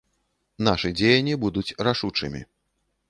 Нашы 0.67 0.89
дзеянні 1.01 1.35
будуць 1.43 1.67
рашучымі. 1.89 2.41